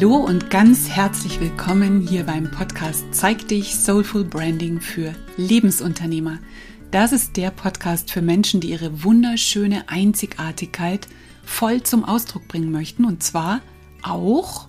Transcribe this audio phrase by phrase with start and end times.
[0.00, 6.38] Hallo und ganz herzlich willkommen hier beim Podcast Zeig dich Soulful Branding für Lebensunternehmer.
[6.92, 11.08] Das ist der Podcast für Menschen, die ihre wunderschöne Einzigartigkeit
[11.42, 13.60] voll zum Ausdruck bringen möchten und zwar
[14.04, 14.68] auch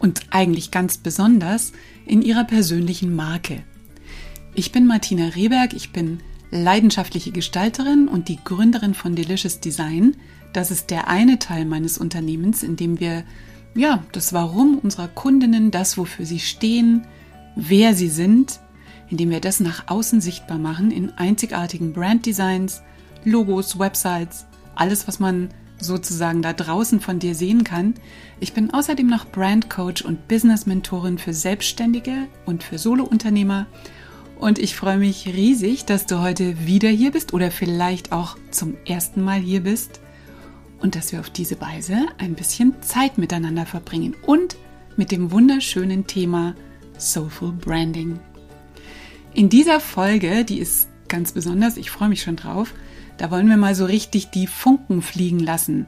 [0.00, 1.70] und eigentlich ganz besonders
[2.04, 3.62] in ihrer persönlichen Marke.
[4.56, 6.18] Ich bin Martina Rehberg, ich bin
[6.50, 10.16] leidenschaftliche Gestalterin und die Gründerin von Delicious Design.
[10.52, 13.22] Das ist der eine Teil meines Unternehmens, in dem wir
[13.74, 17.06] ja, das Warum unserer Kundinnen, das, wofür sie stehen,
[17.56, 18.60] wer sie sind,
[19.10, 22.82] indem wir das nach außen sichtbar machen in einzigartigen Branddesigns,
[23.24, 25.48] Logos, Websites, alles, was man
[25.80, 27.94] sozusagen da draußen von dir sehen kann.
[28.40, 33.66] Ich bin außerdem noch Brandcoach und Business Mentorin für Selbstständige und für Solounternehmer.
[34.38, 38.76] Und ich freue mich riesig, dass du heute wieder hier bist oder vielleicht auch zum
[38.86, 40.00] ersten Mal hier bist
[40.84, 44.56] und dass wir auf diese Weise ein bisschen Zeit miteinander verbringen und
[44.98, 46.54] mit dem wunderschönen Thema
[46.98, 48.20] Soulful Branding.
[49.32, 52.74] In dieser Folge, die ist ganz besonders, ich freue mich schon drauf,
[53.16, 55.86] da wollen wir mal so richtig die Funken fliegen lassen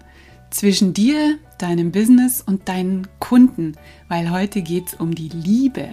[0.48, 3.73] zwischen dir, deinem Business und deinen Kunden,
[4.09, 5.91] weil heute geht es um die Liebe.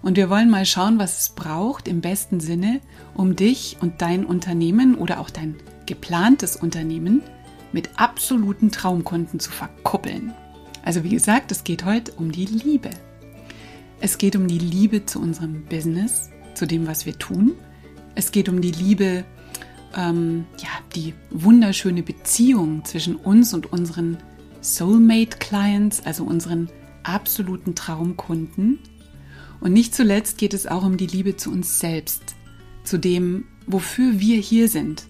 [0.00, 2.80] Und wir wollen mal schauen, was es braucht im besten Sinne,
[3.14, 7.20] um dich und dein Unternehmen oder auch dein geplantes Unternehmen
[7.72, 10.32] mit absoluten Traumkunden zu verkuppeln.
[10.82, 12.90] Also wie gesagt, es geht heute um die Liebe.
[14.00, 17.52] Es geht um die Liebe zu unserem Business, zu dem, was wir tun.
[18.14, 19.24] Es geht um die Liebe,
[19.96, 24.16] ähm, ja, die wunderschöne Beziehung zwischen uns und unseren
[24.62, 26.70] Soulmate-Clients, also unseren
[27.02, 28.78] absoluten Traumkunden.
[29.60, 32.34] Und nicht zuletzt geht es auch um die Liebe zu uns selbst,
[32.84, 35.06] zu dem, wofür wir hier sind,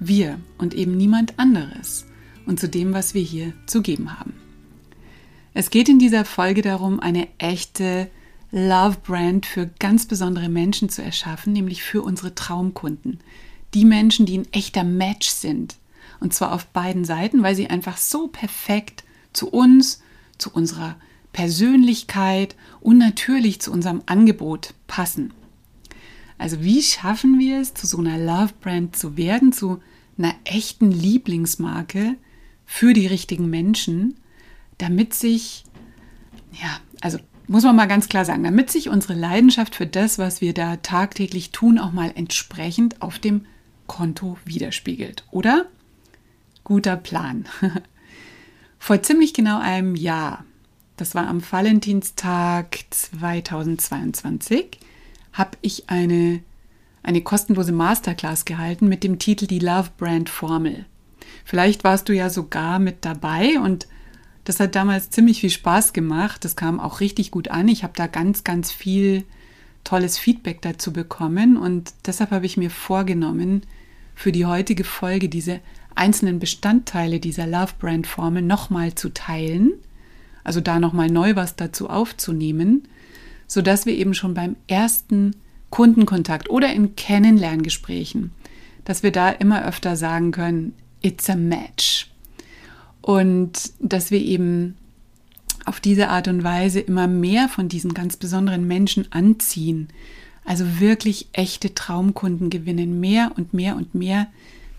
[0.00, 2.06] wir und eben niemand anderes
[2.46, 4.34] und zu dem, was wir hier zu geben haben.
[5.54, 8.08] Es geht in dieser Folge darum, eine echte
[8.50, 13.20] Love Brand für ganz besondere Menschen zu erschaffen, nämlich für unsere Traumkunden.
[13.74, 15.76] Die Menschen, die ein echter Match sind.
[16.20, 20.02] Und zwar auf beiden Seiten, weil sie einfach so perfekt zu uns,
[20.38, 20.96] zu unserer
[21.32, 25.32] Persönlichkeit und natürlich zu unserem Angebot passen.
[26.38, 29.82] Also wie schaffen wir es, zu so einer Love Brand zu werden, zu
[30.16, 32.16] einer echten Lieblingsmarke
[32.64, 34.14] für die richtigen Menschen,
[34.78, 35.64] damit sich,
[36.52, 37.18] ja, also
[37.48, 40.76] muss man mal ganz klar sagen, damit sich unsere Leidenschaft für das, was wir da
[40.76, 43.46] tagtäglich tun, auch mal entsprechend auf dem
[43.86, 45.66] Konto widerspiegelt, oder?
[46.62, 47.46] Guter Plan.
[48.78, 50.44] Vor ziemlich genau einem Jahr,
[50.96, 54.78] das war am Valentinstag 2022,
[55.32, 56.40] habe ich eine
[57.02, 60.84] eine kostenlose Masterclass gehalten mit dem Titel Die Love Brand Formel.
[61.44, 63.86] Vielleicht warst du ja sogar mit dabei und
[64.44, 66.44] das hat damals ziemlich viel Spaß gemacht.
[66.44, 67.68] Das kam auch richtig gut an.
[67.68, 69.24] Ich habe da ganz, ganz viel
[69.84, 73.62] tolles Feedback dazu bekommen und deshalb habe ich mir vorgenommen,
[74.14, 75.60] für die heutige Folge diese
[75.94, 79.72] einzelnen Bestandteile dieser Love Brand Formel nochmal zu teilen,
[80.44, 82.88] also da nochmal neu was dazu aufzunehmen,
[83.48, 85.34] sodass wir eben schon beim ersten
[85.70, 88.30] Kundenkontakt oder in Kennenlerngesprächen,
[88.84, 92.10] dass wir da immer öfter sagen können, it's a match.
[93.00, 94.76] Und dass wir eben
[95.64, 99.88] auf diese Art und Weise immer mehr von diesen ganz besonderen Menschen anziehen.
[100.44, 104.28] Also wirklich echte Traumkunden gewinnen, mehr und mehr und mehr,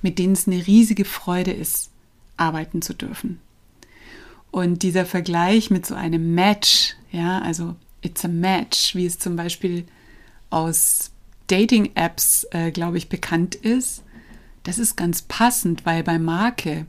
[0.01, 1.91] mit denen es eine riesige Freude ist,
[2.37, 3.39] arbeiten zu dürfen.
[4.51, 9.35] Und dieser Vergleich mit so einem Match, ja, also it's a match, wie es zum
[9.35, 9.85] Beispiel
[10.49, 11.11] aus
[11.47, 14.03] Dating-Apps, äh, glaube ich, bekannt ist,
[14.63, 16.85] das ist ganz passend, weil bei Marke,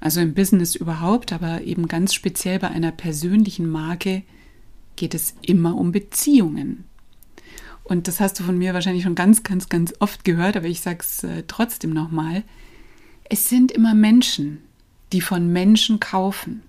[0.00, 4.22] also im Business überhaupt, aber eben ganz speziell bei einer persönlichen Marke,
[4.96, 6.84] geht es immer um Beziehungen.
[7.82, 10.80] Und das hast du von mir wahrscheinlich schon ganz, ganz, ganz oft gehört, aber ich
[10.80, 12.42] sage es äh, trotzdem nochmal.
[13.24, 14.62] Es sind immer Menschen,
[15.12, 16.62] die von Menschen kaufen.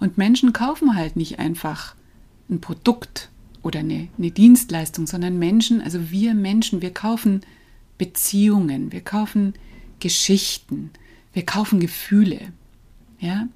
[0.00, 1.94] Und Menschen kaufen halt nicht einfach
[2.48, 3.30] ein Produkt
[3.62, 7.42] oder eine, eine Dienstleistung, sondern Menschen, also wir Menschen, wir kaufen
[7.98, 9.54] Beziehungen, wir kaufen
[10.00, 10.90] Geschichten,
[11.32, 12.52] wir kaufen Gefühle.
[13.18, 13.48] Ja?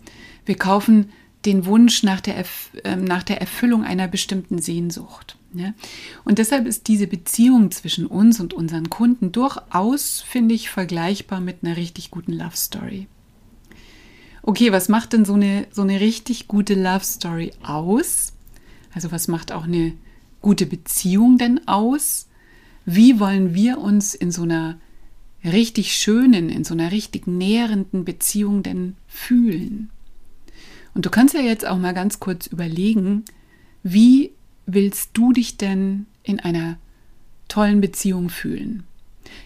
[0.45, 1.11] Wir kaufen
[1.45, 2.45] den Wunsch nach der,
[2.85, 5.37] äh, nach der Erfüllung einer bestimmten Sehnsucht.
[5.55, 5.75] Ja?
[6.25, 11.59] Und deshalb ist diese Beziehung zwischen uns und unseren Kunden durchaus, finde ich, vergleichbar mit
[11.63, 13.07] einer richtig guten Love Story.
[14.43, 18.33] Okay, was macht denn so eine, so eine richtig gute Love Story aus?
[18.93, 19.93] Also was macht auch eine
[20.41, 22.29] gute Beziehung denn aus?
[22.85, 24.79] Wie wollen wir uns in so einer
[25.45, 29.91] richtig schönen, in so einer richtig nährenden Beziehung denn fühlen?
[30.95, 33.25] Und du kannst ja jetzt auch mal ganz kurz überlegen,
[33.83, 34.33] wie
[34.67, 36.79] willst du dich denn in einer
[37.49, 38.85] tollen Beziehung fühlen?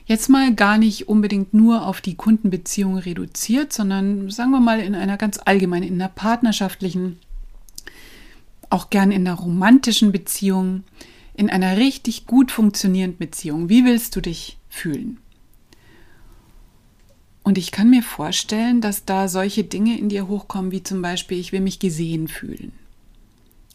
[0.07, 4.95] Jetzt mal gar nicht unbedingt nur auf die Kundenbeziehung reduziert, sondern sagen wir mal in
[4.95, 7.19] einer ganz allgemeinen, in einer partnerschaftlichen,
[8.75, 10.83] auch gern in einer romantischen Beziehung,
[11.33, 13.69] in einer richtig gut funktionierenden Beziehung.
[13.69, 15.19] Wie willst du dich fühlen?
[17.45, 21.39] Und ich kann mir vorstellen, dass da solche Dinge in dir hochkommen, wie zum Beispiel,
[21.39, 22.73] ich will mich gesehen fühlen.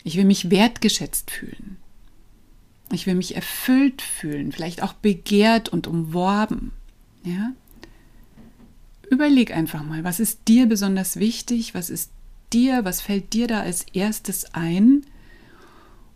[0.04, 1.78] Ich will mich wertgeschätzt fühlen.
[2.92, 6.72] Ich will mich erfüllt fühlen, vielleicht auch begehrt und umworben.
[7.24, 7.52] Ja?
[9.10, 11.74] Überleg einfach mal, was ist dir besonders wichtig?
[11.74, 12.12] Was ist
[12.54, 15.06] dir, was fällt dir da als erstes ein?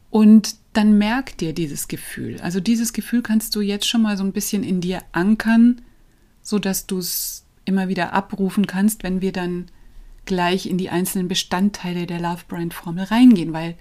[0.10, 2.40] Und dann merk dir dieses Gefühl.
[2.42, 5.82] Also dieses Gefühl kannst du jetzt schon mal so ein bisschen in dir ankern,
[6.42, 9.66] so dass du es immer wieder abrufen kannst, wenn wir dann
[10.26, 13.76] gleich in die einzelnen Bestandteile der Love Brand Formel reingehen, weil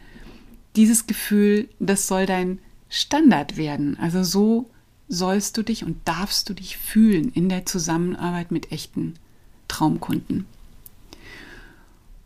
[0.76, 2.58] dieses Gefühl, das soll dein
[2.88, 3.98] Standard werden.
[3.98, 4.70] Also so
[5.08, 9.14] sollst du dich und darfst du dich fühlen in der Zusammenarbeit mit echten
[9.68, 10.46] Traumkunden.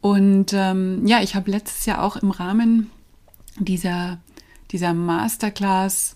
[0.07, 2.93] Und ähm, ja, ich habe letztes Jahr auch im Rahmen
[3.59, 4.21] dieser,
[4.71, 6.15] dieser Masterclass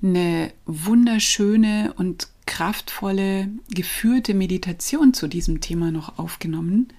[0.00, 6.90] eine wunderschöne und kraftvolle, geführte Meditation zu diesem Thema noch aufgenommen.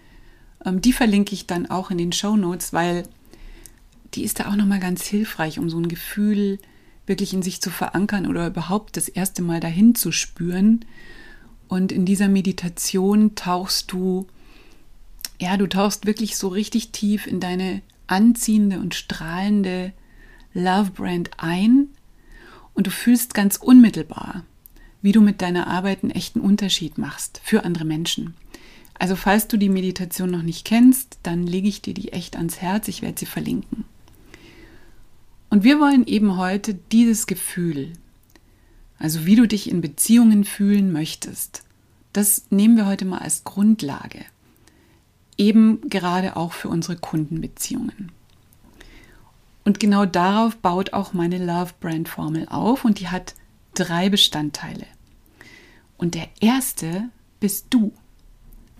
[0.65, 3.03] Ähm, die verlinke ich dann auch in den Show Notes, weil
[4.13, 6.59] die ist da auch nochmal ganz hilfreich, um so ein Gefühl
[7.05, 10.83] wirklich in sich zu verankern oder überhaupt das erste Mal dahin zu spüren.
[11.69, 14.27] Und in dieser Meditation tauchst du,
[15.39, 19.93] ja, du tauchst wirklich so richtig tief in deine anziehende und strahlende
[20.53, 21.87] Love Brand ein
[22.73, 24.43] und du fühlst ganz unmittelbar,
[25.01, 28.33] wie du mit deiner Arbeit einen echten Unterschied machst für andere Menschen.
[28.95, 32.61] Also falls du die Meditation noch nicht kennst, dann lege ich dir die echt ans
[32.61, 32.89] Herz.
[32.89, 33.85] Ich werde sie verlinken.
[35.49, 37.93] Und wir wollen eben heute dieses Gefühl,
[38.97, 41.63] also wie du dich in Beziehungen fühlen möchtest,
[42.11, 44.25] das nehmen wir heute mal als Grundlage.
[45.39, 48.11] Eben gerade auch für unsere Kundenbeziehungen.
[49.63, 53.35] Und genau darauf baut auch meine Love Brand Formel auf und die hat
[53.73, 54.85] drei Bestandteile.
[55.97, 57.09] Und der erste
[57.39, 57.93] bist du.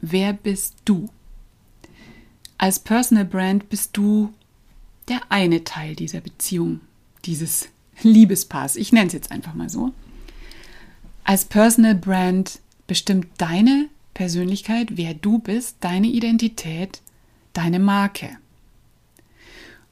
[0.02, 1.10] Wer bist du?
[2.58, 4.34] Als Personal Brand bist du
[5.08, 6.82] der eine Teil dieser Beziehung,
[7.24, 7.70] dieses
[8.02, 8.76] Liebespaars.
[8.76, 9.94] Ich nenne es jetzt einfach mal so.
[11.24, 17.02] Als Personal Brand bestimmt deine Persönlichkeit, wer du bist, deine Identität,
[17.54, 18.30] deine Marke.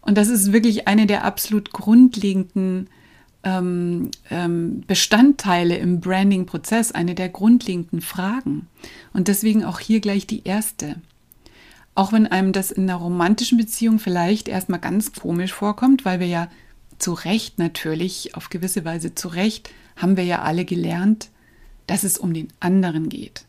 [0.01, 2.89] Und das ist wirklich eine der absolut grundlegenden
[3.43, 8.67] ähm, ähm, Bestandteile im Branding-Prozess, eine der grundlegenden Fragen.
[9.13, 10.95] Und deswegen auch hier gleich die erste.
[11.95, 16.27] Auch wenn einem das in einer romantischen Beziehung vielleicht erstmal ganz komisch vorkommt, weil wir
[16.27, 16.49] ja
[16.99, 21.29] zu Recht natürlich, auf gewisse Weise zu Recht, haben wir ja alle gelernt,
[21.87, 23.45] dass es um den anderen geht.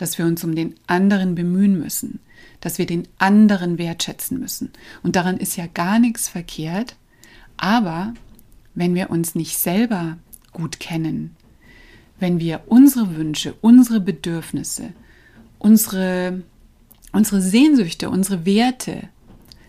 [0.00, 2.20] Dass wir uns um den anderen bemühen müssen.
[2.60, 4.70] Dass wir den anderen wertschätzen müssen.
[5.02, 6.96] Und daran ist ja gar nichts verkehrt.
[7.58, 8.14] Aber
[8.74, 10.16] wenn wir uns nicht selber
[10.52, 11.36] gut kennen,
[12.18, 14.92] wenn wir unsere Wünsche, unsere Bedürfnisse,
[15.58, 16.42] unsere,
[17.12, 19.08] unsere Sehnsüchte, unsere Werte,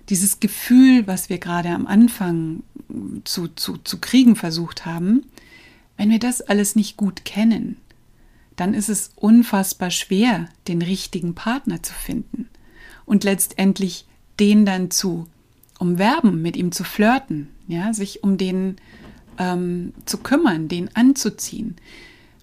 [0.09, 2.63] dieses Gefühl, was wir gerade am Anfang
[3.23, 5.23] zu, zu, zu kriegen versucht haben,
[5.97, 7.77] wenn wir das alles nicht gut kennen,
[8.55, 12.49] dann ist es unfassbar schwer, den richtigen Partner zu finden
[13.05, 14.05] und letztendlich
[14.39, 15.27] den dann zu
[15.79, 18.77] umwerben, mit ihm zu flirten, ja, sich um den
[19.37, 21.75] ähm, zu kümmern, den anzuziehen.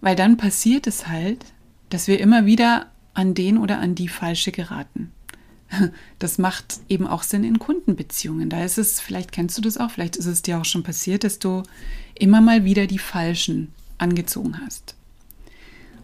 [0.00, 1.44] Weil dann passiert es halt,
[1.90, 5.12] dass wir immer wieder an den oder an die Falsche geraten.
[6.18, 8.48] Das macht eben auch Sinn in Kundenbeziehungen.
[8.50, 11.22] Da ist es, vielleicht kennst du das auch, vielleicht ist es dir auch schon passiert,
[11.22, 11.62] dass du
[12.14, 14.96] immer mal wieder die Falschen angezogen hast.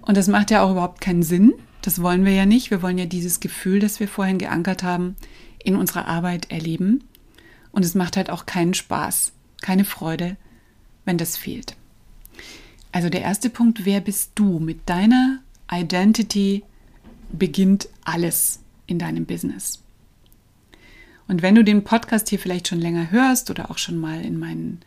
[0.04, 1.54] Und das macht ja auch überhaupt keinen Sinn.
[1.82, 2.70] Das wollen wir ja nicht.
[2.70, 5.16] Wir wollen ja dieses Gefühl, das wir vorhin geankert haben,
[5.62, 7.04] in unserer Arbeit erleben.
[7.73, 9.32] Und es macht halt auch keinen Spaß,
[9.62, 10.37] keine Freude,
[11.04, 11.76] wenn das fehlt.
[12.92, 14.58] Also der erste Punkt, wer bist du?
[14.58, 16.62] Mit deiner Identity
[17.32, 19.82] beginnt alles in deinem Business.
[21.26, 24.38] Und wenn du den Podcast hier vielleicht schon länger hörst oder auch schon mal in
[24.38, 24.80] meinen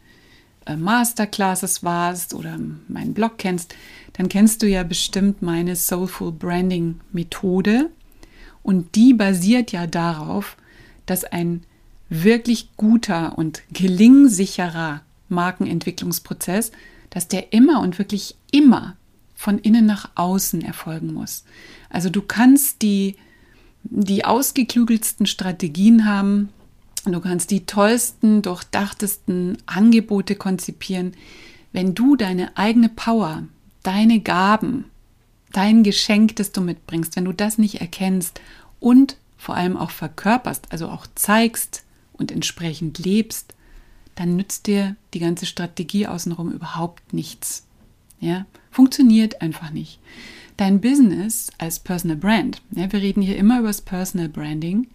[0.75, 3.75] Masterclasses warst oder meinen Blog kennst,
[4.13, 7.89] dann kennst du ja bestimmt meine Soulful Branding Methode.
[8.63, 10.57] Und die basiert ja darauf,
[11.05, 11.63] dass ein
[12.09, 16.71] wirklich guter und gelingsicherer Markenentwicklungsprozess,
[17.09, 18.95] dass der immer und wirklich immer
[19.35, 21.43] von innen nach außen erfolgen muss.
[21.89, 23.15] Also du kannst die,
[23.83, 26.49] die ausgeklügelsten Strategien haben.
[27.11, 31.13] Du kannst die tollsten, durchdachtesten Angebote konzipieren.
[31.71, 33.43] Wenn du deine eigene Power,
[33.83, 34.85] deine Gaben,
[35.51, 38.41] dein Geschenk, das du mitbringst, wenn du das nicht erkennst
[38.79, 41.83] und vor allem auch verkörperst, also auch zeigst
[42.13, 43.53] und entsprechend lebst,
[44.15, 47.65] dann nützt dir die ganze Strategie außenrum überhaupt nichts.
[48.19, 49.99] Ja, funktioniert einfach nicht.
[50.57, 54.87] Dein Business als Personal Brand, ja, wir reden hier immer über das Personal Branding,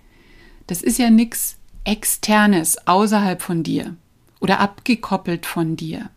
[0.67, 3.97] das ist ja nichts externes außerhalb von dir
[4.41, 6.11] oder abgekoppelt von dir.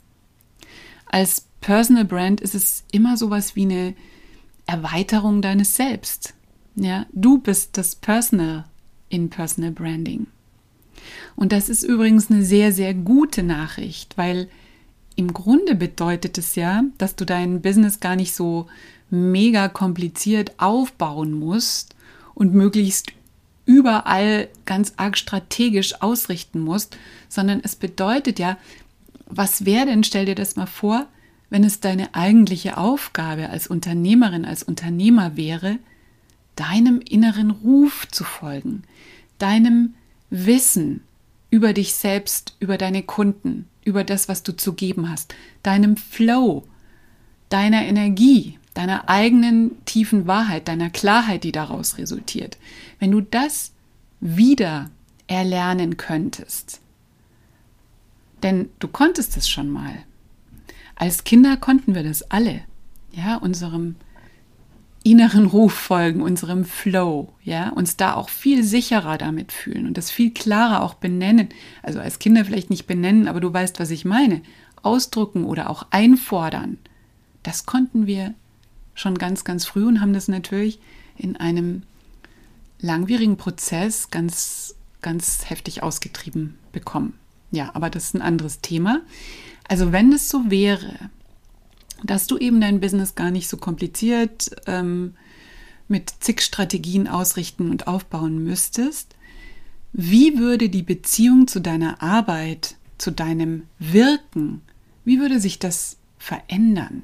[1.06, 3.96] Als Personal Brand ist es immer sowas wie eine
[4.68, 6.34] Erweiterung deines Selbst.
[6.76, 8.66] Ja, du bist das Personal
[9.10, 10.28] in Personal Branding.
[11.36, 14.50] Und das ist übrigens eine sehr, sehr gute Nachricht, weil
[15.16, 18.68] im Grunde bedeutet es ja, dass du dein Business gar nicht so
[19.10, 21.96] mega kompliziert aufbauen musst
[22.34, 23.12] und möglichst
[23.66, 26.98] überall ganz arg strategisch ausrichten musst,
[27.30, 28.58] sondern es bedeutet ja,
[29.26, 31.08] was wäre denn, stell dir das mal vor,
[31.50, 35.80] wenn es deine eigentliche Aufgabe als Unternehmerin, als Unternehmer wäre,
[36.56, 38.84] deinem inneren Ruf zu folgen,
[39.38, 39.94] deinem
[40.30, 41.02] Wissen
[41.50, 46.64] über dich selbst, über deine Kunden, über das, was du zu geben hast, deinem Flow,
[47.50, 52.58] deiner Energie, deiner eigenen tiefen Wahrheit, deiner Klarheit, die daraus resultiert.
[53.00, 53.72] Wenn du das
[54.20, 54.91] wieder
[55.27, 56.82] erlernen könntest,
[58.44, 59.96] denn du konntest es schon mal.
[60.96, 62.62] Als Kinder konnten wir das alle,
[63.12, 63.96] ja, unserem
[65.03, 70.12] inneren Ruf folgen, unserem Flow, ja, uns da auch viel sicherer damit fühlen und das
[70.12, 71.50] viel klarer auch benennen.
[71.82, 74.41] Also als Kinder vielleicht nicht benennen, aber du weißt, was ich meine.
[74.82, 76.77] Ausdrucken oder auch einfordern.
[77.44, 78.34] Das konnten wir
[78.96, 80.80] schon ganz, ganz früh und haben das natürlich
[81.18, 81.84] in einem
[82.80, 87.14] langwierigen Prozess ganz, ganz heftig ausgetrieben bekommen.
[87.52, 89.02] Ja, aber das ist ein anderes Thema.
[89.68, 91.10] Also wenn es so wäre,
[92.04, 95.16] dass du eben dein Business gar nicht so kompliziert ähm,
[95.88, 99.16] mit zig Strategien ausrichten und aufbauen müsstest,
[99.94, 104.62] wie würde die Beziehung zu deiner Arbeit, zu deinem Wirken,
[105.06, 107.04] wie würde sich das verändern?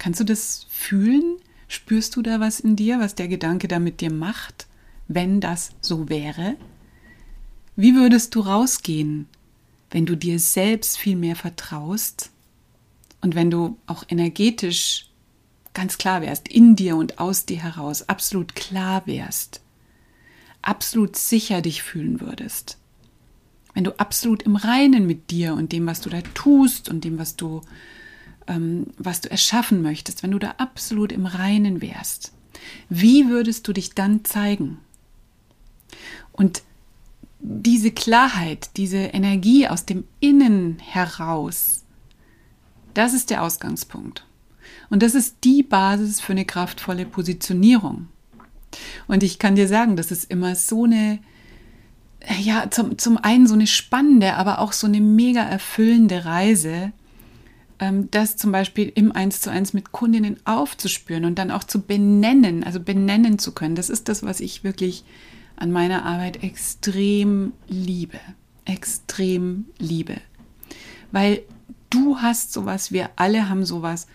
[0.00, 1.36] Kannst du das fühlen?
[1.68, 4.66] Spürst du da was in dir, was der Gedanke da mit dir macht,
[5.08, 6.56] wenn das so wäre?
[7.76, 9.28] Wie würdest du rausgehen,
[9.90, 12.30] wenn du dir selbst viel mehr vertraust
[13.20, 15.10] und wenn du auch energetisch
[15.74, 19.60] ganz klar wärst, in dir und aus dir heraus, absolut klar wärst,
[20.62, 22.78] absolut sicher dich fühlen würdest,
[23.74, 27.18] wenn du absolut im Reinen mit dir und dem, was du da tust und dem,
[27.18, 27.60] was du,
[28.50, 32.32] ähm, was du erschaffen möchtest, wenn du da absolut im Reinen wärst,
[32.88, 34.78] wie würdest du dich dann zeigen?
[36.32, 36.62] Und
[37.38, 41.84] diese Klarheit, diese Energie aus dem Innen heraus,
[42.92, 44.26] das ist der Ausgangspunkt.
[44.90, 48.08] Und das ist die Basis für eine kraftvolle Positionierung.
[49.06, 51.20] Und ich kann dir sagen, das ist immer so eine,
[52.40, 56.92] ja, zum, zum einen so eine spannende, aber auch so eine mega erfüllende Reise,
[58.10, 62.62] das zum Beispiel im Eins zu eins mit Kundinnen aufzuspüren und dann auch zu benennen,
[62.62, 63.74] also benennen zu können.
[63.74, 65.04] Das ist das, was ich wirklich
[65.56, 68.20] an meiner Arbeit extrem liebe.
[68.66, 70.16] Extrem liebe.
[71.10, 71.42] Weil
[71.88, 74.06] du hast sowas, wir alle haben sowas.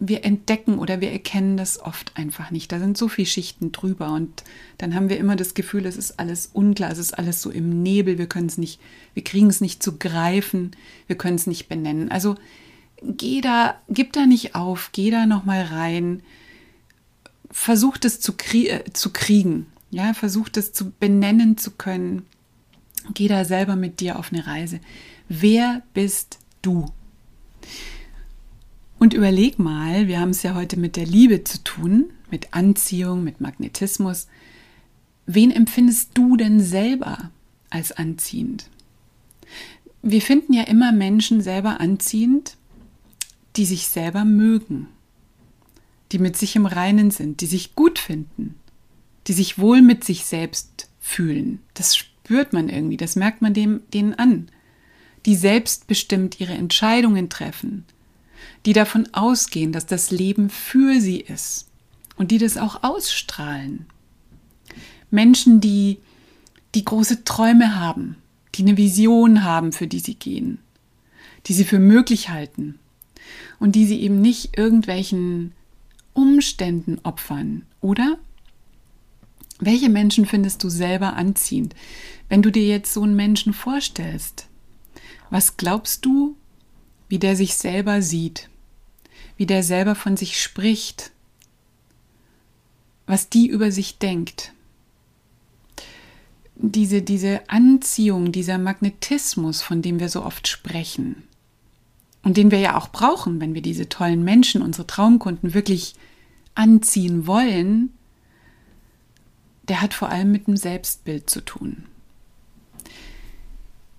[0.00, 2.72] Wir entdecken oder wir erkennen das oft einfach nicht.
[2.72, 4.42] Da sind so viele Schichten drüber und
[4.78, 7.82] dann haben wir immer das Gefühl, es ist alles unklar, es ist alles so im
[7.82, 8.80] Nebel, wir können es nicht,
[9.14, 10.72] wir kriegen es nicht zu greifen,
[11.06, 12.10] wir können es nicht benennen.
[12.10, 12.34] Also
[13.04, 16.22] geh da, gib da nicht auf, geh da nochmal rein,
[17.50, 22.26] versuch das zu, krie äh, zu kriegen, ja, versuch das zu benennen zu können.
[23.12, 24.80] Geh da selber mit dir auf eine Reise.
[25.28, 26.86] Wer bist du?
[28.98, 33.22] Und überleg mal, wir haben es ja heute mit der Liebe zu tun, mit Anziehung,
[33.22, 34.28] mit Magnetismus.
[35.26, 37.30] Wen empfindest du denn selber
[37.68, 38.70] als anziehend?
[40.02, 42.56] Wir finden ja immer Menschen selber anziehend,
[43.56, 44.88] die sich selber mögen,
[46.12, 48.56] die mit sich im Reinen sind, die sich gut finden,
[49.26, 51.60] die sich wohl mit sich selbst fühlen.
[51.74, 54.48] Das spürt man irgendwie, das merkt man dem, denen an.
[55.26, 57.84] Die selbstbestimmt ihre Entscheidungen treffen,
[58.66, 61.68] die davon ausgehen, dass das Leben für sie ist
[62.16, 63.86] und die das auch ausstrahlen.
[65.10, 65.98] Menschen, die,
[66.74, 68.16] die große Träume haben,
[68.54, 70.58] die eine Vision haben, für die sie gehen,
[71.46, 72.78] die sie für möglich halten
[73.64, 75.54] und die sie eben nicht irgendwelchen
[76.12, 78.18] Umständen opfern, oder?
[79.58, 81.74] Welche Menschen findest du selber anziehend?
[82.28, 84.48] Wenn du dir jetzt so einen Menschen vorstellst,
[85.30, 86.36] was glaubst du,
[87.08, 88.50] wie der sich selber sieht,
[89.38, 91.10] wie der selber von sich spricht,
[93.06, 94.52] was die über sich denkt?
[96.56, 101.22] Diese, diese Anziehung, dieser Magnetismus, von dem wir so oft sprechen
[102.24, 105.94] und den wir ja auch brauchen, wenn wir diese tollen Menschen, unsere Traumkunden wirklich
[106.54, 107.90] anziehen wollen,
[109.68, 111.84] der hat vor allem mit dem Selbstbild zu tun.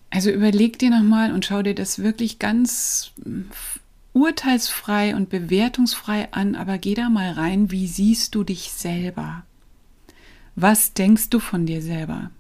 [0.10, 3.12] Also überleg dir nochmal und schau dir das wirklich ganz
[4.14, 9.44] urteilsfrei und bewertungsfrei an, aber geh da mal rein, wie siehst du dich selber?
[10.56, 12.32] Was denkst du von dir selber?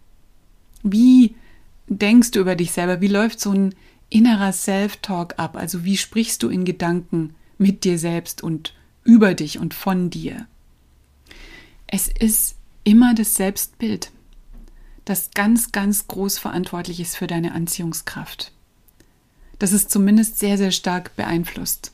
[0.83, 1.35] Wie
[1.87, 3.01] denkst du über dich selber?
[3.01, 3.75] Wie läuft so ein
[4.09, 5.57] innerer Self-Talk ab?
[5.57, 10.47] Also wie sprichst du in Gedanken mit dir selbst und über dich und von dir?
[11.87, 14.11] Es ist immer das Selbstbild
[15.05, 18.51] das ganz, ganz groß verantwortlich ist für deine Anziehungskraft.
[19.59, 21.91] Das ist zumindest sehr, sehr stark beeinflusst.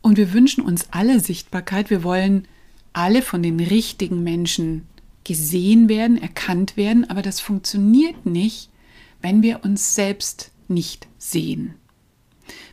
[0.00, 1.90] Und wir wünschen uns alle Sichtbarkeit.
[1.90, 2.46] Wir wollen
[2.92, 4.86] alle von den richtigen Menschen
[5.24, 8.70] gesehen werden, erkannt werden, aber das funktioniert nicht,
[9.26, 11.74] wenn wir uns selbst nicht sehen.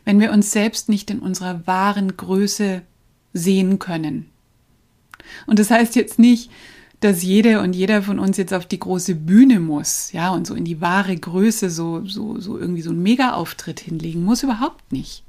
[0.04, 2.82] Wenn wir uns selbst nicht in unserer wahren Größe
[3.32, 4.30] sehen können.
[5.48, 6.52] Und das heißt jetzt nicht,
[7.00, 10.54] dass jede und jeder von uns jetzt auf die große Bühne muss, ja, und so
[10.54, 15.24] in die wahre Größe so, so, so irgendwie so einen Mega-Auftritt hinlegen muss, überhaupt nicht.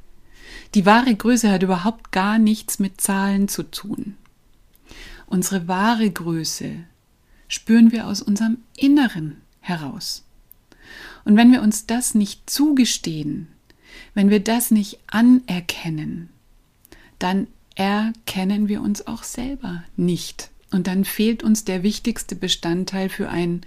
[0.76, 4.14] Die wahre Größe hat überhaupt gar nichts mit Zahlen zu tun.
[5.26, 6.84] Unsere wahre Größe
[7.48, 10.25] spüren wir aus unserem Inneren heraus.
[11.24, 13.48] Und wenn wir uns das nicht zugestehen,
[14.14, 16.30] wenn wir das nicht anerkennen,
[17.20, 23.30] dann erkennen wir uns auch selber nicht und dann fehlt uns der wichtigste Bestandteil für
[23.30, 23.62] ein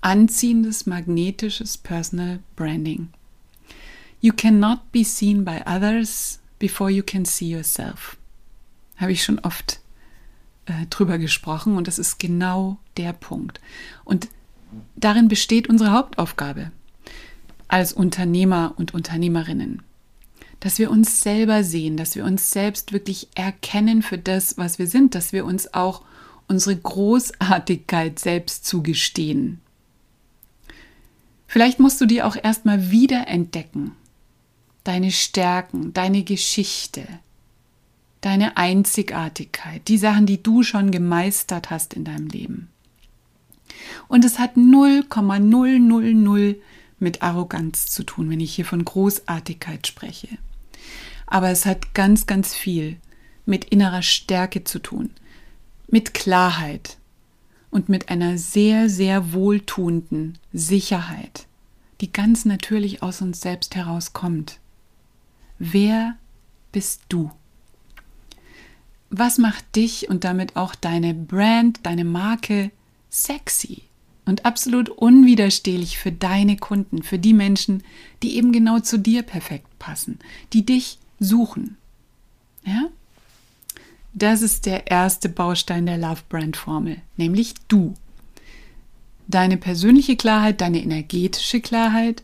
[0.00, 3.08] anziehendes, magnetisches Personal Branding.
[4.20, 8.16] You cannot be seen by others before you can see yourself.
[8.96, 9.80] Habe ich schon oft
[10.66, 13.60] äh, drüber gesprochen und das ist genau der Punkt.
[14.04, 14.28] Und
[14.96, 16.70] darin besteht unsere Hauptaufgabe
[17.68, 19.82] als Unternehmer und Unternehmerinnen.
[20.60, 24.86] Dass wir uns selber sehen, dass wir uns selbst wirklich erkennen für das, was wir
[24.86, 26.02] sind, dass wir uns auch
[26.48, 29.60] unsere Großartigkeit selbst zugestehen.
[31.46, 33.92] Vielleicht musst du dir auch erstmal wieder entdecken.
[34.84, 37.06] Deine Stärken, deine Geschichte,
[38.20, 42.71] deine Einzigartigkeit, die Sachen, die du schon gemeistert hast in deinem Leben.
[44.08, 46.56] Und es hat 0,000
[46.98, 50.28] mit Arroganz zu tun, wenn ich hier von Großartigkeit spreche.
[51.26, 52.98] Aber es hat ganz, ganz viel
[53.44, 55.10] mit innerer Stärke zu tun,
[55.88, 56.98] mit Klarheit
[57.70, 61.46] und mit einer sehr, sehr wohltuenden Sicherheit,
[62.00, 64.58] die ganz natürlich aus uns selbst herauskommt.
[65.58, 66.16] Wer
[66.70, 67.30] bist du?
[69.10, 72.70] Was macht dich und damit auch deine Brand, deine Marke
[73.12, 73.82] sexy
[74.24, 77.82] und absolut unwiderstehlich für deine Kunden, für die Menschen,
[78.22, 80.18] die eben genau zu dir perfekt passen,
[80.52, 81.76] die dich suchen?
[82.64, 82.88] Ja?
[84.14, 87.94] Das ist der erste Baustein der Love Brand Formel, nämlich du.
[89.28, 92.22] Deine persönliche Klarheit, deine energetische Klarheit,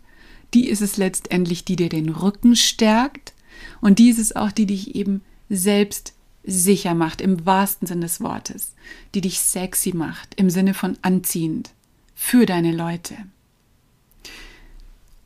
[0.55, 3.33] die ist es letztendlich, die dir den Rücken stärkt
[3.81, 6.14] und die ist es auch, die dich eben selbst
[6.48, 8.74] sicher macht, im wahrsten Sinne des Wortes,
[9.14, 11.70] die dich sexy macht, im Sinne von anziehend
[12.14, 13.14] für deine Leute.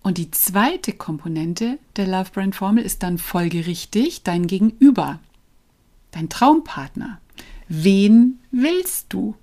[0.02, 5.20] Und die zweite Komponente der Love Brand Formel ist dann folgerichtig dein Gegenüber
[6.12, 7.20] dein Traumpartner.
[7.68, 9.34] Wen willst du?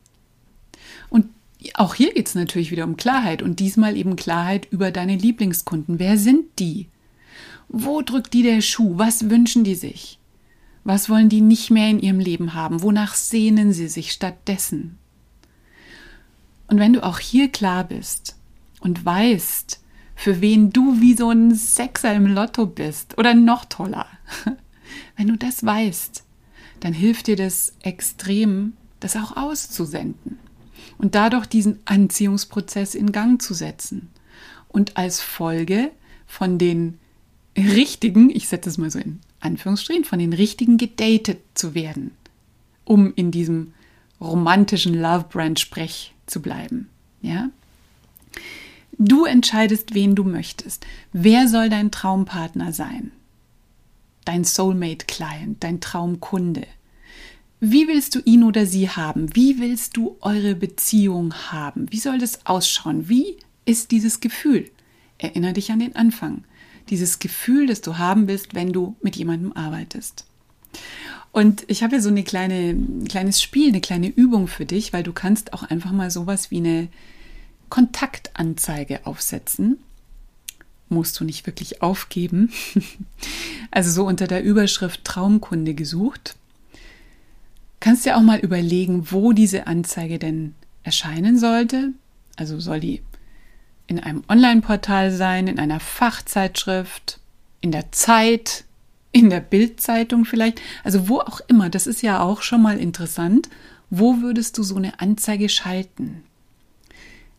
[1.10, 1.26] Und
[1.74, 6.00] auch hier geht es natürlich wieder um Klarheit und diesmal eben Klarheit über deine Lieblingskunden.
[6.00, 6.88] Wer sind die?
[7.68, 8.98] Wo drückt die der Schuh?
[8.98, 10.19] Was wünschen die sich?
[10.84, 12.82] Was wollen die nicht mehr in ihrem Leben haben?
[12.82, 14.98] Wonach sehnen sie sich stattdessen?
[16.68, 18.36] Und wenn du auch hier klar bist
[18.80, 19.82] und weißt,
[20.16, 24.06] für wen du wie so ein Sechser im Lotto bist oder noch toller,
[25.18, 26.24] wenn du das weißt,
[26.80, 30.40] dann hilft dir das extrem, das auch auszusenden
[30.98, 34.10] und dadurch diesen Anziehungsprozess in Gang zu setzen.
[34.68, 35.92] Und als Folge
[36.28, 37.00] von den
[37.58, 42.12] richtigen, ich setze es mal so in Anführungsstrichen, von den richtigen gedatet zu werden,
[42.86, 43.74] um in diesem
[44.20, 46.90] romantischen Love Brand Sprech zu bleiben.
[47.22, 47.50] Ja?
[48.98, 50.86] Du entscheidest, wen du möchtest.
[51.14, 53.12] Wer soll dein Traumpartner sein?
[54.30, 56.68] dein Soulmate-Client, dein Traumkunde.
[57.60, 59.36] Wie willst du ihn oder sie haben?
[59.36, 61.92] Wie willst du eure Beziehung haben?
[61.92, 63.10] Wie soll das ausschauen?
[63.10, 64.70] Wie ist dieses Gefühl?
[65.18, 66.44] Erinner dich an den Anfang.
[66.90, 70.26] Dieses Gefühl, das du haben willst, wenn du mit jemandem arbeitest.
[71.32, 74.94] Und ich habe hier so eine kleine, ein kleines Spiel, eine kleine Übung für dich,
[74.94, 76.88] weil du kannst auch einfach mal sowas wie eine
[77.70, 79.78] Kontaktanzeige aufsetzen.
[80.90, 82.52] Musst du nicht wirklich aufgeben.
[83.72, 86.36] Also so unter der Überschrift Traumkunde gesucht.
[87.80, 91.94] Kannst dir auch mal überlegen, wo diese Anzeige denn erscheinen sollte.
[92.36, 93.04] Also soll die
[93.90, 97.20] in einem Online-Portal sein, in einer Fachzeitschrift,
[97.60, 98.64] in der Zeit,
[99.12, 101.70] in der Bildzeitung vielleicht, also wo auch immer.
[101.70, 103.50] Das ist ja auch schon mal interessant.
[103.90, 106.24] Wo würdest du so eine Anzeige schalten?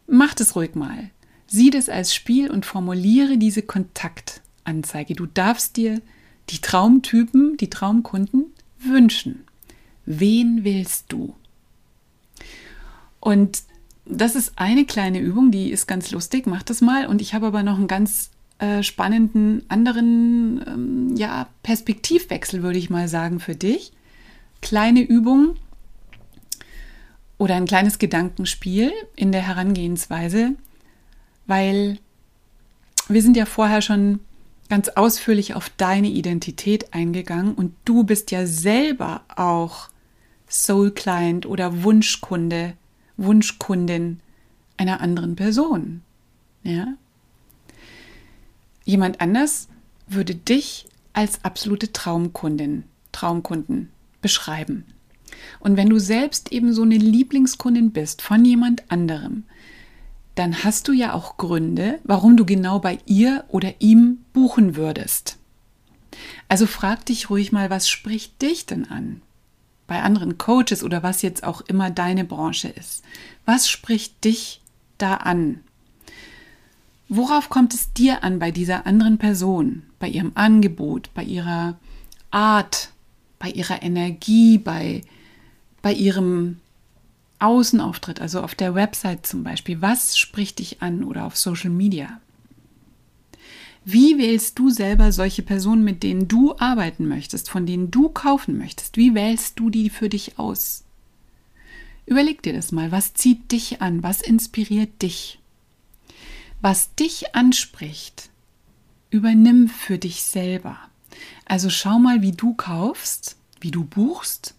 [0.08, 1.10] Mach das ruhig mal.
[1.46, 5.14] Sieh das als Spiel und formuliere diese Kontaktanzeige.
[5.14, 6.02] Du darfst dir
[6.48, 8.46] die Traumtypen, die Traumkunden
[8.80, 9.44] wünschen.
[10.04, 11.36] Wen willst du?
[13.20, 13.62] Und
[14.10, 16.46] das ist eine kleine Übung, die ist ganz lustig.
[16.46, 17.06] Mach das mal.
[17.06, 22.90] Und ich habe aber noch einen ganz äh, spannenden anderen ähm, ja, Perspektivwechsel, würde ich
[22.90, 23.92] mal sagen, für dich.
[24.60, 25.56] Kleine Übung
[27.38, 30.52] oder ein kleines Gedankenspiel in der Herangehensweise,
[31.46, 31.98] weil
[33.08, 34.20] wir sind ja vorher schon
[34.68, 39.88] ganz ausführlich auf deine Identität eingegangen und du bist ja selber auch
[40.50, 42.74] Soul Client oder Wunschkunde
[43.20, 44.20] Wunschkundin
[44.76, 46.02] einer anderen Person.
[46.62, 46.94] Ja?
[48.84, 49.68] Jemand anders
[50.08, 53.90] würde dich als absolute Traumkundin, Traumkunden
[54.22, 54.84] beschreiben.
[55.60, 59.44] Und wenn du selbst eben so eine Lieblingskundin bist von jemand anderem,
[60.34, 65.38] dann hast du ja auch Gründe, warum du genau bei ihr oder ihm buchen würdest.
[66.48, 69.22] Also frag dich ruhig mal, was spricht dich denn an?
[69.90, 73.02] Bei anderen Coaches oder was jetzt auch immer deine Branche ist.
[73.44, 74.60] Was spricht dich
[74.98, 75.62] da an?
[77.08, 81.76] Worauf kommt es dir an bei dieser anderen Person, bei ihrem Angebot, bei ihrer
[82.30, 82.92] Art,
[83.40, 85.02] bei ihrer Energie, bei,
[85.82, 86.60] bei ihrem
[87.40, 89.82] Außenauftritt, also auf der Website zum Beispiel?
[89.82, 92.20] Was spricht dich an oder auf Social Media?
[93.84, 98.58] Wie wählst du selber solche Personen, mit denen du arbeiten möchtest, von denen du kaufen
[98.58, 98.96] möchtest?
[98.96, 100.84] Wie wählst du die für dich aus?
[102.04, 102.92] Überleg dir das mal.
[102.92, 104.02] Was zieht dich an?
[104.02, 105.38] Was inspiriert dich?
[106.60, 108.28] Was dich anspricht,
[109.08, 110.78] übernimm für dich selber.
[111.46, 114.54] Also schau mal, wie du kaufst, wie du buchst,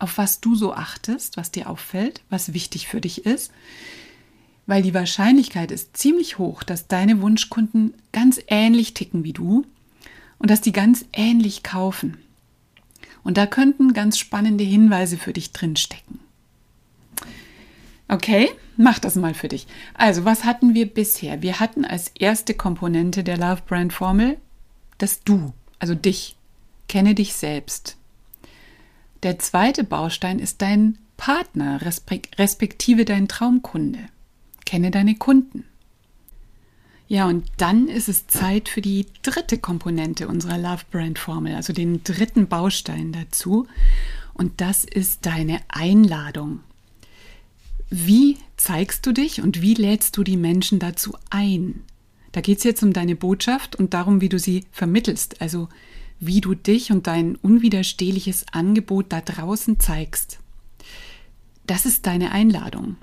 [0.00, 3.52] auf was du so achtest, was dir auffällt, was wichtig für dich ist
[4.70, 9.66] weil die Wahrscheinlichkeit ist ziemlich hoch, dass deine Wunschkunden ganz ähnlich ticken wie du
[10.38, 12.18] und dass die ganz ähnlich kaufen.
[13.24, 16.20] Und da könnten ganz spannende Hinweise für dich drinstecken.
[18.06, 19.66] Okay, mach das mal für dich.
[19.94, 21.42] Also, was hatten wir bisher?
[21.42, 24.36] Wir hatten als erste Komponente der Love Brand Formel
[24.98, 26.36] das Du, also dich.
[26.88, 27.96] Kenne dich selbst.
[29.24, 31.80] Der zweite Baustein ist dein Partner,
[32.38, 34.06] respektive dein Traumkunde.
[34.70, 35.64] Kenne deine Kunden.
[37.08, 41.72] Ja, und dann ist es Zeit für die dritte Komponente unserer Love Brand Formel, also
[41.72, 43.66] den dritten Baustein dazu.
[44.32, 46.60] Und das ist deine Einladung.
[47.88, 51.82] Wie zeigst du dich und wie lädst du die Menschen dazu ein?
[52.30, 55.68] Da geht es jetzt um deine Botschaft und darum, wie du sie vermittelst, also
[56.20, 60.38] wie du dich und dein unwiderstehliches Angebot da draußen zeigst.
[61.66, 62.98] Das ist deine Einladung.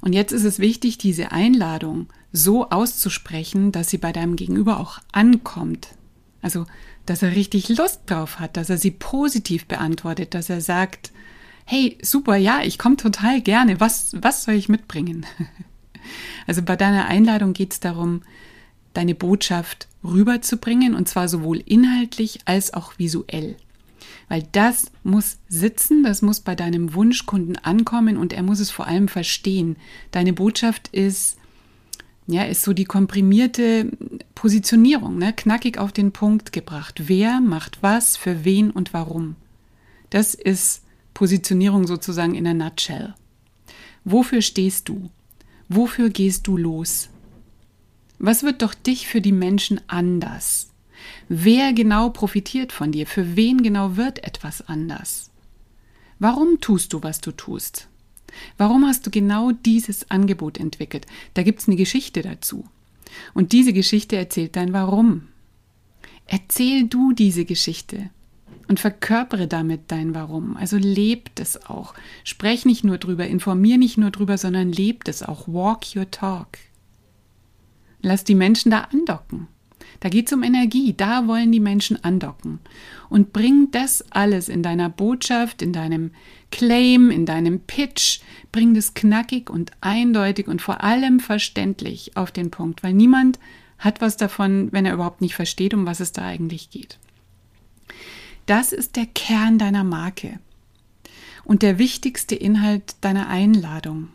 [0.00, 4.98] Und jetzt ist es wichtig, diese Einladung so auszusprechen, dass sie bei deinem Gegenüber auch
[5.12, 5.88] ankommt.
[6.42, 6.66] Also,
[7.06, 11.12] dass er richtig Lust drauf hat, dass er sie positiv beantwortet, dass er sagt,
[11.64, 15.26] hey, super, ja, ich komme total gerne, was, was soll ich mitbringen?
[16.46, 18.22] Also bei deiner Einladung geht es darum,
[18.94, 23.56] deine Botschaft rüberzubringen, und zwar sowohl inhaltlich als auch visuell
[24.30, 28.86] weil das muss sitzen, das muss bei deinem Wunschkunden ankommen und er muss es vor
[28.86, 29.76] allem verstehen.
[30.12, 31.36] Deine Botschaft ist
[32.28, 33.90] ja, ist so die komprimierte
[34.36, 35.32] Positionierung, ne?
[35.32, 37.08] knackig auf den Punkt gebracht.
[37.08, 39.34] Wer macht was, für wen und warum?
[40.10, 43.14] Das ist Positionierung sozusagen in der Nutshell.
[44.04, 45.10] Wofür stehst du?
[45.68, 47.08] Wofür gehst du los?
[48.20, 50.69] Was wird doch dich für die Menschen anders?
[51.28, 53.06] Wer genau profitiert von dir?
[53.06, 55.30] Für wen genau wird etwas anders?
[56.18, 57.88] Warum tust du, was du tust?
[58.58, 61.06] Warum hast du genau dieses Angebot entwickelt?
[61.34, 62.64] Da gibt es eine Geschichte dazu.
[63.34, 65.28] Und diese Geschichte erzählt dein Warum.
[66.26, 68.10] Erzähl du diese Geschichte
[68.68, 70.56] und verkörpere damit dein Warum.
[70.56, 71.94] Also lebt es auch.
[72.22, 75.48] Sprech nicht nur drüber, informier nicht nur drüber, sondern lebt es auch.
[75.48, 76.58] Walk your talk.
[78.00, 79.48] Lass die Menschen da andocken.
[80.00, 82.58] Da geht es um Energie, da wollen die Menschen andocken.
[83.10, 86.12] Und bring das alles in deiner Botschaft, in deinem
[86.50, 92.50] Claim, in deinem Pitch, bring das knackig und eindeutig und vor allem verständlich auf den
[92.50, 93.38] Punkt, weil niemand
[93.78, 96.98] hat was davon, wenn er überhaupt nicht versteht, um was es da eigentlich geht.
[98.46, 100.38] Das ist der Kern deiner Marke
[101.44, 104.08] und der wichtigste Inhalt deiner Einladung.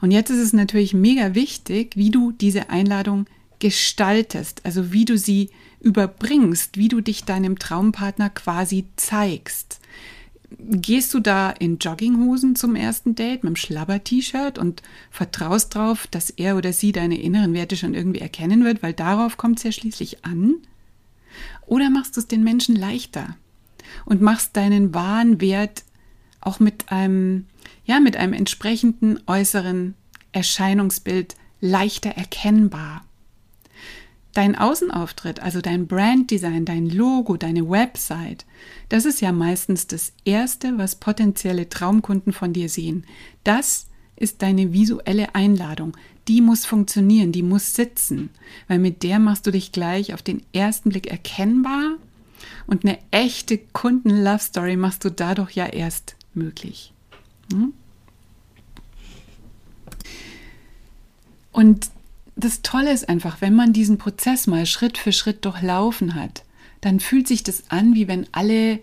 [0.00, 3.26] Und jetzt ist es natürlich mega wichtig, wie du diese Einladung
[3.60, 9.80] gestaltest, also wie du sie überbringst, wie du dich deinem Traumpartner quasi zeigst.
[10.58, 16.30] Gehst du da in Jogginghosen zum ersten Date mit einem Schlabber-T-Shirt und vertraust darauf, dass
[16.30, 19.72] er oder sie deine inneren Werte schon irgendwie erkennen wird, weil darauf kommt es ja
[19.72, 20.56] schließlich an?
[21.66, 23.36] Oder machst du es den Menschen leichter
[24.04, 25.84] und machst deinen wahren Wert
[26.40, 27.46] auch mit einem,
[27.84, 29.94] ja, mit einem entsprechenden äußeren
[30.32, 33.04] Erscheinungsbild leichter erkennbar?
[34.32, 38.46] Dein Außenauftritt, also dein Branddesign, dein Logo, deine Website,
[38.88, 43.04] das ist ja meistens das Erste, was potenzielle Traumkunden von dir sehen.
[43.42, 45.96] Das ist deine visuelle Einladung.
[46.28, 48.30] Die muss funktionieren, die muss sitzen,
[48.68, 51.96] weil mit der machst du dich gleich auf den ersten Blick erkennbar
[52.66, 56.92] und eine echte Kunden-Love-Story machst du dadurch ja erst möglich.
[57.52, 57.72] Hm?
[61.52, 61.90] Und
[62.44, 66.44] das Tolle ist einfach, wenn man diesen Prozess mal Schritt für Schritt durchlaufen hat,
[66.80, 68.80] dann fühlt sich das an, wie wenn alle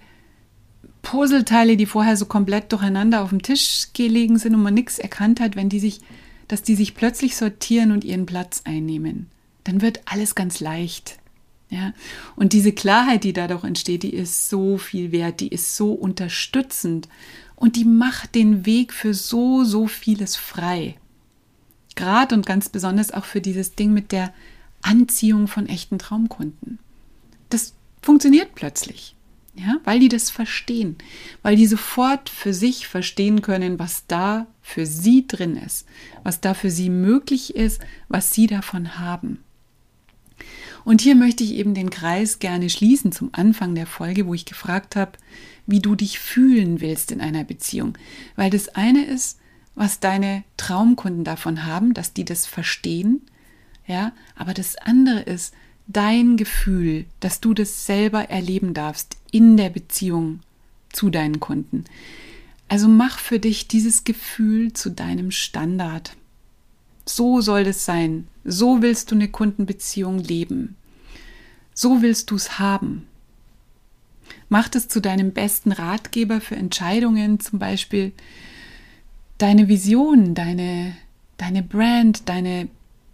[1.01, 5.39] Puzzleteile, die vorher so komplett durcheinander auf dem Tisch gelegen sind und man nichts erkannt
[5.39, 6.01] hat, wenn die sich,
[6.47, 9.27] dass die sich plötzlich sortieren und ihren Platz einnehmen.
[9.63, 11.17] Dann wird alles ganz leicht.
[11.69, 11.93] Ja,
[12.37, 17.09] und diese Klarheit, die dadurch entsteht, die ist so viel wert, die ist so unterstützend
[17.55, 20.95] und die macht den Weg für so, so vieles frei.
[21.97, 24.33] Gerade und ganz besonders auch für dieses Ding mit der
[24.83, 26.79] Anziehung von echten Traumkunden.
[27.49, 29.15] Das funktioniert plötzlich.
[29.55, 30.97] Ja, weil die das verstehen,
[31.41, 35.87] weil die sofort für sich verstehen können, was da für sie drin ist,
[36.21, 39.39] was da für sie möglich ist, was sie davon haben.
[40.85, 44.45] Und hier möchte ich eben den Kreis gerne schließen zum Anfang der Folge, wo ich
[44.45, 45.13] gefragt habe,
[45.65, 47.97] wie du dich fühlen willst in einer Beziehung.
[48.35, 49.39] Weil das eine ist,
[49.77, 53.21] was deine Traumkunden davon haben, dass die das verstehen,
[53.85, 55.53] ja, aber das andere ist
[55.85, 60.41] dein Gefühl, dass du das selber erleben darfst in der Beziehung
[60.91, 61.85] zu deinen Kunden.
[62.67, 66.17] Also mach für dich dieses Gefühl zu deinem Standard.
[67.05, 68.27] So soll es sein.
[68.43, 70.75] So willst du eine Kundenbeziehung leben.
[71.73, 73.07] So willst du es haben.
[74.49, 78.11] Mach es zu deinem besten Ratgeber für Entscheidungen, zum Beispiel
[79.37, 80.95] deine Vision, deine,
[81.37, 82.67] deine Brand, deine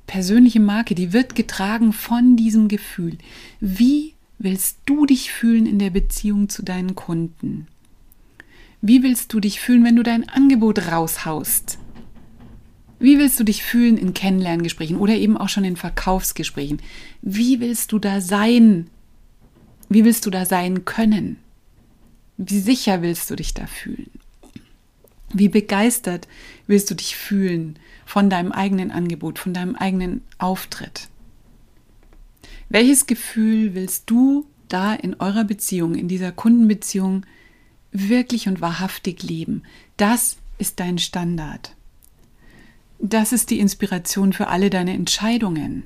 [0.07, 3.17] persönliche Marke, die wird getragen von diesem Gefühl.
[3.59, 7.67] Wie willst du dich fühlen in der Beziehung zu deinen Kunden?
[8.81, 11.77] Wie willst du dich fühlen, wenn du dein Angebot raushaust?
[12.99, 16.81] Wie willst du dich fühlen in Kennenlerngesprächen oder eben auch schon in Verkaufsgesprächen?
[17.21, 18.87] Wie willst du da sein?
[19.89, 21.37] Wie willst du da sein können?
[22.37, 24.09] Wie sicher willst du dich da fühlen?
[25.33, 26.27] Wie begeistert
[26.67, 31.09] willst du dich fühlen von deinem eigenen Angebot, von deinem eigenen Auftritt?
[32.69, 37.25] Welches Gefühl willst du da in eurer Beziehung, in dieser Kundenbeziehung
[37.91, 39.63] wirklich und wahrhaftig leben?
[39.97, 41.75] Das ist dein Standard.
[42.99, 45.83] Das ist die Inspiration für alle deine Entscheidungen.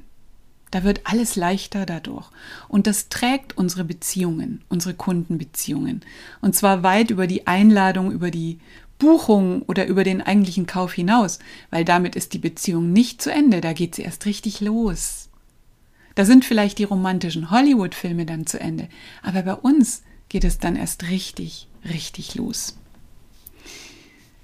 [0.72, 2.30] Da wird alles leichter dadurch.
[2.68, 6.02] Und das trägt unsere Beziehungen, unsere Kundenbeziehungen.
[6.42, 8.60] Und zwar weit über die Einladung, über die
[9.00, 13.62] Buchung oder über den eigentlichen Kauf hinaus, weil damit ist die Beziehung nicht zu Ende,
[13.62, 15.30] da geht sie erst richtig los.
[16.16, 18.90] Da sind vielleicht die romantischen Hollywood-Filme dann zu Ende,
[19.22, 22.76] aber bei uns geht es dann erst richtig, richtig los.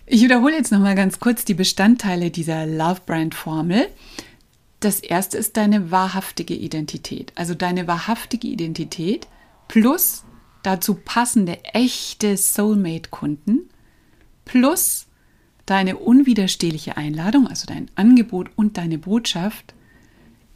[0.06, 3.88] Ich wiederhole jetzt nochmal ganz kurz die Bestandteile dieser Love Brand Formel.
[4.82, 9.28] Das erste ist deine wahrhaftige Identität, also deine wahrhaftige Identität
[9.68, 10.26] plus
[10.62, 13.70] dazu passende echte Soulmate-Kunden
[14.46, 15.08] plus
[15.66, 19.74] deine unwiderstehliche Einladung, also dein Angebot und deine Botschaft,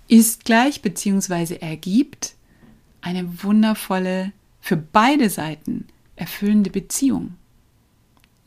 [0.07, 1.55] ist gleich bzw.
[1.55, 2.35] ergibt
[3.01, 7.35] eine wundervolle, für beide Seiten erfüllende Beziehung.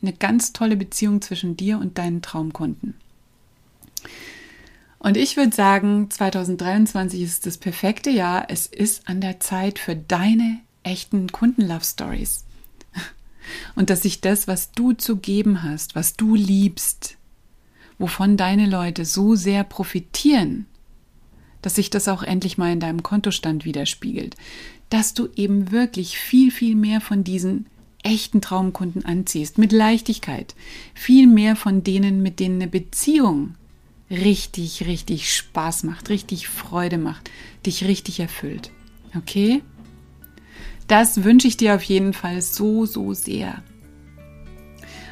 [0.01, 2.93] Eine ganz tolle Beziehung zwischen dir und deinen Traumkunden.
[4.99, 8.45] Und ich würde sagen, 2023 ist das perfekte Jahr.
[8.49, 12.45] Es ist an der Zeit für deine echten Kunden-Love-Stories.
[13.75, 17.17] Und dass sich das, was du zu geben hast, was du liebst,
[17.97, 20.65] wovon deine Leute so sehr profitieren,
[21.61, 24.35] dass sich das auch endlich mal in deinem Kontostand widerspiegelt,
[24.89, 27.67] dass du eben wirklich viel, viel mehr von diesen
[28.03, 30.55] echten Traumkunden anziehst, mit Leichtigkeit,
[30.93, 33.55] viel mehr von denen, mit denen eine Beziehung
[34.09, 37.31] richtig, richtig Spaß macht, richtig Freude macht,
[37.65, 38.71] dich richtig erfüllt.
[39.15, 39.61] Okay?
[40.87, 43.61] Das wünsche ich dir auf jeden Fall so, so sehr.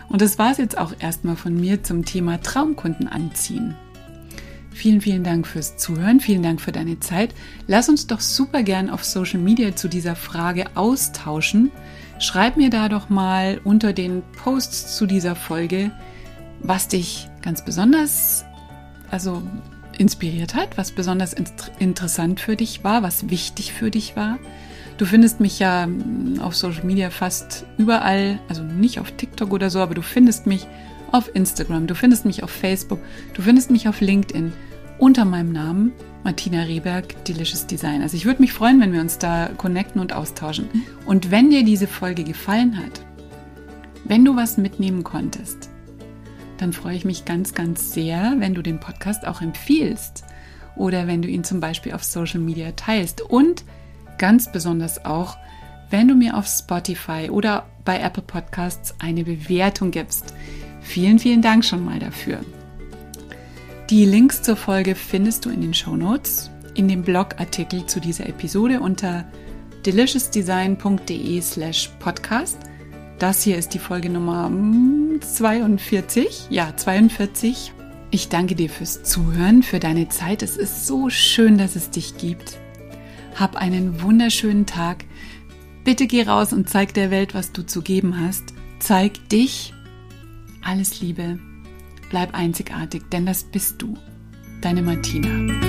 [0.09, 3.75] Und das war es jetzt auch erstmal von mir zum Thema Traumkunden anziehen.
[4.71, 7.35] Vielen, vielen Dank fürs Zuhören, vielen Dank für deine Zeit.
[7.67, 11.71] Lass uns doch super gern auf Social Media zu dieser Frage austauschen.
[12.19, 15.91] Schreib mir da doch mal unter den Posts zu dieser Folge,
[16.61, 18.45] was dich ganz besonders,
[19.11, 19.43] also
[19.97, 21.35] inspiriert hat, was besonders
[21.79, 24.39] interessant für dich war, was wichtig für dich war.
[24.99, 29.69] Du findest mich ja hm, auf Social Media fast überall, also nicht auf TikTok oder
[29.69, 30.67] so, aber du findest mich
[31.13, 32.99] auf Instagram, du findest mich auf Facebook,
[33.33, 34.51] du findest mich auf LinkedIn
[34.97, 35.93] unter meinem Namen
[36.25, 38.01] Martina Rehberg, Delicious Design.
[38.01, 40.67] Also ich würde mich freuen, wenn wir uns da connecten und austauschen.
[41.05, 43.05] Und wenn dir diese Folge gefallen hat,
[44.03, 45.69] wenn du was mitnehmen konntest,
[46.57, 50.25] dann freue ich mich ganz, ganz sehr, wenn du den Podcast auch empfiehlst
[50.75, 53.63] oder wenn du ihn zum Beispiel auf Social Media teilst und
[54.19, 55.37] ganz besonders auch,
[55.89, 60.35] wenn du mir auf Spotify oder bei Apple Podcasts eine Bewertung gibst.
[60.81, 62.41] Vielen, vielen Dank schon mal dafür.
[63.89, 68.27] Die Links zur Folge findest du in den Show Notes, in dem Blogartikel zu dieser
[68.29, 69.25] Episode unter
[69.85, 72.57] deliciousdesign.de slash podcast.
[73.17, 74.51] Das hier ist die Folge Nummer
[75.21, 76.25] 42.
[76.25, 77.73] Hm, ja, 42.
[78.11, 80.43] Ich danke dir fürs Zuhören, für deine Zeit.
[80.43, 82.59] Es ist so schön, dass es dich gibt.
[83.39, 85.05] Hab einen wunderschönen Tag.
[85.85, 88.53] Bitte geh raus und zeig der Welt, was du zu geben hast.
[88.79, 89.73] Zeig dich.
[90.61, 91.39] Alles Liebe.
[92.09, 93.97] Bleib einzigartig, denn das bist du.
[94.61, 95.68] Deine Martina.